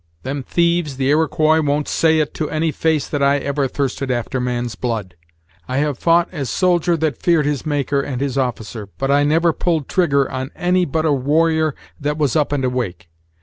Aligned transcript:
Them 0.23 0.41
thieves, 0.41 0.97
the 0.97 1.09
Iroquois, 1.11 1.61
won't 1.61 1.87
say 1.87 2.17
it 2.17 2.33
to 2.33 2.49
any 2.49 2.71
face 2.71 3.07
that 3.07 3.21
I 3.21 3.37
ever 3.37 3.67
thirsted 3.67 4.09
after 4.09 4.39
man's 4.39 4.73
blood, 4.73 5.13
I 5.67 5.77
have 5.77 5.99
fou't 5.99 6.25
as 6.31 6.49
soldier 6.49 6.97
that 6.97 7.21
feared 7.21 7.45
his 7.45 7.67
Maker 7.67 8.01
and 8.01 8.19
his 8.19 8.35
officer, 8.35 8.89
but 8.97 9.11
I 9.11 9.23
never 9.23 9.53
pulled 9.53 9.87
trigger 9.87 10.27
on 10.31 10.49
any 10.55 10.85
but 10.85 11.05
a 11.05 11.13
warrior 11.13 11.75
that 11.99 12.17
was 12.17 12.35
up 12.35 12.51
and 12.51 12.65
awake. 12.65 13.11